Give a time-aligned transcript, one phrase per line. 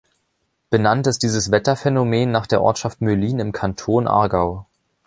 [0.71, 4.65] Benannt ist dieses Wetterphänomen nach der Ortschaft Möhlin im Kanton Aargau.